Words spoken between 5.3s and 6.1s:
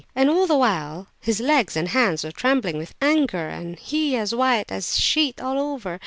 all over!